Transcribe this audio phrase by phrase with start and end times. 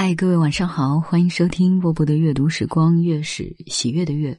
[0.00, 4.38] 嗨，各位晚上好，欢迎收听波波的阅读时光，月是喜悦的月。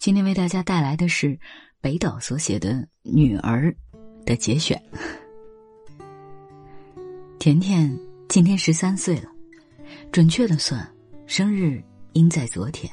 [0.00, 1.38] 今天为大家带来的是
[1.80, 2.72] 北岛所写的
[3.04, 3.72] 《女儿》
[4.24, 4.82] 的节选。
[7.38, 7.96] 甜甜
[8.28, 9.30] 今天十三岁了，
[10.10, 10.84] 准确的算，
[11.28, 11.80] 生日
[12.14, 12.92] 应在昨天。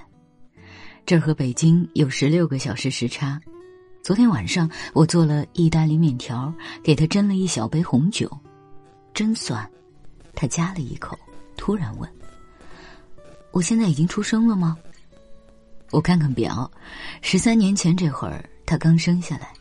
[1.08, 3.42] 这儿和北京有十六个小时时差。
[4.04, 6.54] 昨天晚上我做了意大利面条，
[6.84, 8.30] 给他斟了一小杯红酒，
[9.16, 9.68] 真酸。
[10.36, 11.18] 他夹了一口。
[11.58, 12.10] 突然问
[13.52, 14.78] ：“我现在已经出生了吗？”
[15.92, 16.70] 我看看表，
[17.22, 19.54] 十三年前这会儿他刚生下来，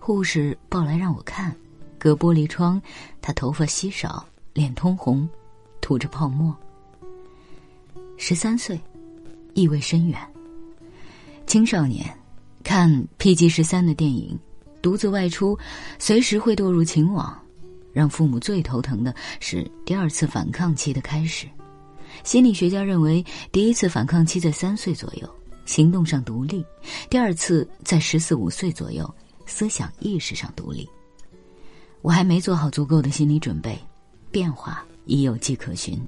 [0.00, 1.54] 护士抱来让我看，
[1.96, 2.82] 隔玻璃窗，
[3.22, 5.28] 他头发稀少，脸通红，
[5.80, 6.54] 吐着泡沫。
[8.16, 8.80] 十三岁，
[9.54, 10.18] 意味深远。
[11.46, 12.04] 青少年
[12.64, 14.36] 看 PG 十三的电影，
[14.82, 15.56] 独自外出，
[16.00, 17.40] 随时会堕入情网。
[17.96, 21.48] 让父母最头疼的是第二次反抗期的开始。
[22.24, 25.26] 心理学家认为，第一次反抗期在三岁左右，
[25.64, 26.62] 行动上独立；
[27.08, 29.10] 第二次在十四五岁左右，
[29.46, 30.86] 思想意识上独立。
[32.02, 33.78] 我还没做好足够的心理准备，
[34.30, 35.98] 变化已有迹可循。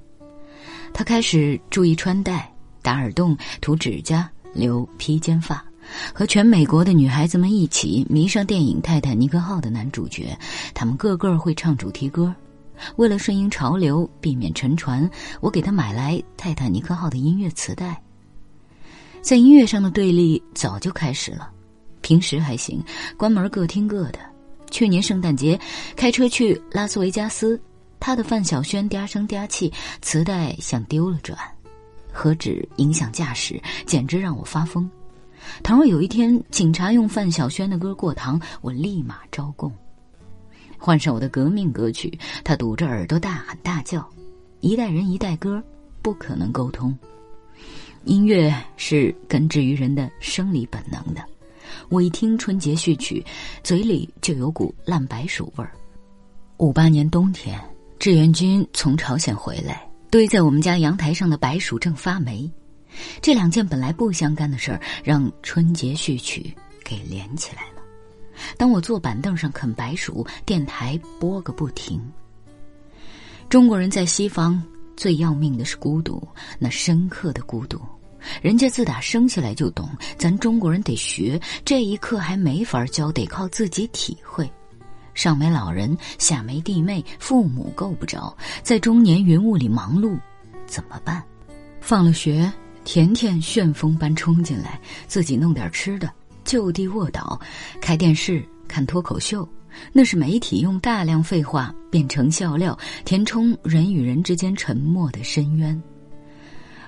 [0.93, 5.65] 他开始注意穿戴、打耳洞、涂指甲、留披肩发。
[6.12, 10.36] 和全美国的女孩子们一起迷上电影《泰坦尼克号》的男主角，
[10.75, 12.34] 他们个个会唱主题歌。
[12.97, 18.00] 为了顺应潮流，避免沉船，我给他买来《泰坦尼克号》的音乐磁带。
[19.20, 21.50] 在音乐上的对立早就开始了，
[22.03, 22.81] 平时还行，
[23.16, 24.20] 关门各听各的。
[24.70, 25.59] 去年圣诞节
[25.97, 27.61] 开车去拉斯维加斯，
[27.98, 31.36] 他的范晓萱嗲声嗲气，磁带像丢了转，
[32.12, 34.89] 何止影响驾驶，简直让我发疯。
[35.63, 39.73] 倘若有一天警察用范晓萱的歌过堂，我立马招供。
[40.79, 44.09] 换上我的革命歌曲，他堵着耳朵大喊大叫。
[44.61, 45.63] 一代人一代歌，
[46.03, 46.97] 不可能沟通。
[48.05, 51.23] 音乐是根植于人的生理本能的。
[51.89, 53.25] 我一听春节序曲，
[53.62, 55.72] 嘴里就有股烂白薯味儿。
[56.56, 57.61] 五八年冬天，
[57.99, 62.51] 志愿军从朝鲜回来，堆在我们家阳台上的白薯正发霉。
[63.21, 66.54] 这两件本来不相干的事儿，让春节序曲
[66.84, 67.82] 给连起来了。
[68.56, 72.00] 当我坐板凳上啃白薯，电台播个不停。
[73.48, 74.62] 中国人在西方
[74.97, 76.27] 最要命的是孤独，
[76.59, 77.81] 那深刻的孤独，
[78.43, 81.41] 人家自打生下来就懂，咱中国人得学。
[81.65, 84.48] 这一刻还没法教，得靠自己体会。
[85.15, 90.16] 上没老人，下没弟妹，父母够不着，在中年云雾里忙碌，
[90.66, 91.21] 怎么办？
[91.81, 92.53] 放了学。
[92.88, 96.10] 甜甜旋风般冲进来，自己弄点吃的，
[96.43, 97.38] 就地卧倒，
[97.82, 99.47] 开电视看脱口秀。
[99.93, 105.78] 那是媒体用大量废话变成笑料，填充人与人之间沉默的深渊。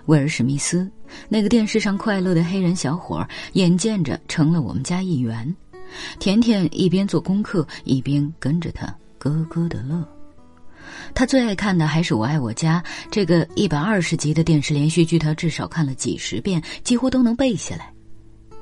[0.07, 0.91] 威尔史密斯，
[1.29, 3.23] 那个电视上快乐的黑人小伙，
[3.53, 5.55] 眼见着成了我们家一员。
[6.19, 8.87] 甜甜一边做功课，一边跟着他
[9.19, 10.03] 咯咯的乐。
[11.15, 17.93] 他最爱看的还是《我爱我家》这个一百二十集的电视连续剧，他至少看了几十遍，几乎都能背下来。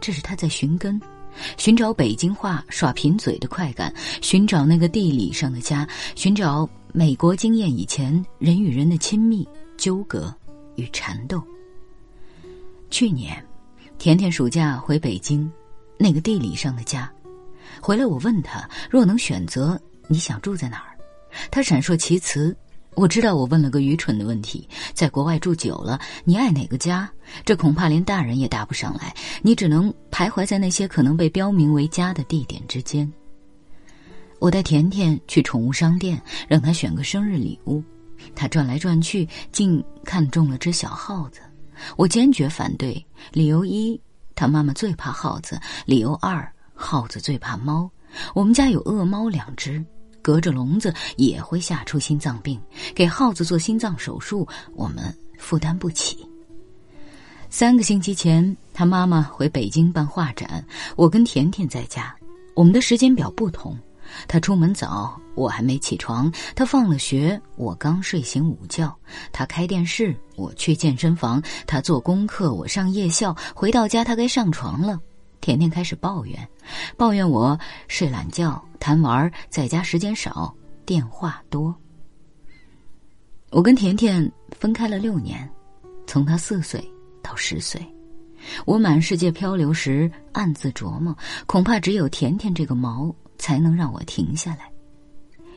[0.00, 1.00] 这是他在寻根，
[1.56, 9.46] 寻找北京话耍贫嘴的快感，寻找那个地理上的家，寻找美国经验以前人与人的亲密
[9.76, 10.34] 纠葛
[10.76, 11.42] 与缠斗。
[12.90, 13.44] 去年，
[13.98, 15.50] 甜甜暑假回北京，
[15.98, 17.10] 那个地理上的家，
[17.80, 20.97] 回来我问他：若能选择，你想住在哪儿？
[21.50, 22.56] 他闪烁其词，
[22.94, 24.68] 我知道我问了个愚蠢的问题。
[24.92, 27.08] 在国外住久了，你爱哪个家？
[27.44, 29.14] 这恐怕连大人也答不上来。
[29.42, 33.10] 你只能徘徊在那些可能被标明为家的地点之间。
[34.40, 37.82] 我带甜甜去宠物商店，让他选个生日礼物。
[38.34, 41.40] 他转来转去，竟看中了只小耗子。
[41.96, 43.04] 我坚决反对。
[43.32, 44.00] 理由一，
[44.34, 45.56] 他妈妈最怕耗子；
[45.86, 47.90] 理由二，耗子最怕猫。
[48.34, 49.84] 我们家有恶猫两只。
[50.28, 52.60] 隔着笼子也会吓出心脏病，
[52.94, 56.18] 给耗子做心脏手术，我们负担不起。
[57.48, 60.62] 三个星期前，他妈妈回北京办画展，
[60.96, 62.14] 我跟甜甜在家。
[62.54, 63.74] 我们的时间表不同，
[64.26, 68.94] 他出门早，我还没起床；他放了学，我刚睡醒午觉；
[69.32, 73.34] 他开电视，我去健身房；他做功课，我上夜校。
[73.54, 75.00] 回到家，他该上床了。
[75.48, 76.46] 甜甜开始抱怨，
[76.94, 80.54] 抱怨我睡懒觉、贪玩，在家时间少，
[80.84, 81.74] 电话多。
[83.48, 85.50] 我跟甜甜分开了六年，
[86.06, 86.86] 从她四岁
[87.22, 87.80] 到十岁，
[88.66, 91.16] 我满世界漂流时暗自琢磨，
[91.46, 94.70] 恐怕只有甜甜这个毛才能让我停下来。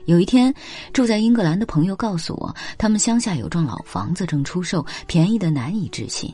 [0.05, 0.55] 有一天，
[0.93, 6.33] 住在英格兰的朋友告诉我，他们乡下有幢老房子正出售，便宜的难以置信。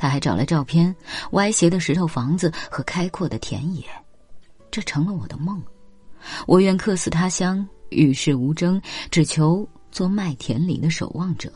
[0.00, 0.96] 他还找来照片，
[1.32, 3.84] 歪斜的石头房子和开阔的田野，
[4.70, 5.62] 这成了我的梦。
[6.46, 8.80] 我愿客死他乡，与世无争，
[9.10, 11.52] 只求做麦田里的守望者，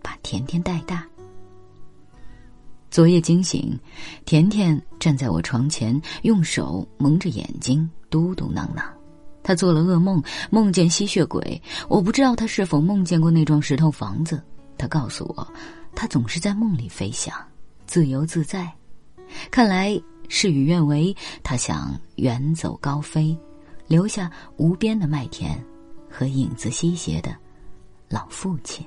[0.00, 1.04] 把甜甜带大。
[2.88, 3.76] 昨夜惊醒，
[4.24, 8.84] 甜甜站在我床前，用手蒙着眼睛，嘟嘟囔囔。
[9.42, 11.60] 他做了噩梦，梦见吸血鬼。
[11.88, 14.40] 我不知道他是否梦见过那幢石头房子。
[14.78, 15.52] 他告诉我，
[15.96, 17.34] 他总是在梦里飞翔，
[17.92, 18.72] 自由自在。
[19.50, 23.36] 看来事与愿违，他想远走高飞，
[23.86, 25.62] 留下无边的麦田
[26.08, 27.36] 和影子西斜的
[28.08, 28.82] 老父亲。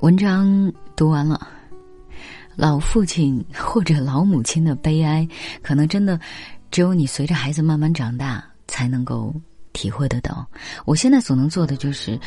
[0.00, 1.46] 文章读完了，
[2.56, 5.28] 老父亲或者老母亲的悲哀，
[5.62, 6.18] 可能真的
[6.70, 9.34] 只有你随着孩子慢慢长大才能够
[9.74, 10.48] 体会得到。
[10.86, 12.18] 我现在所能做的就是，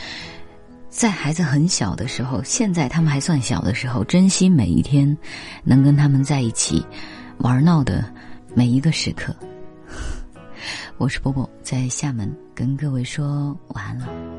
[0.96, 5.18] 在孩子很小的时候，现在他们还算小的时候，珍惜每一天
[5.62, 6.86] 能跟他们在一起
[7.40, 8.10] 玩闹的
[8.56, 9.36] 每一个时刻。
[10.98, 14.35] 我是波波，在厦门跟各位说晚安了。